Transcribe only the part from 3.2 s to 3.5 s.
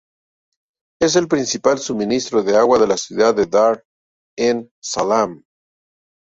de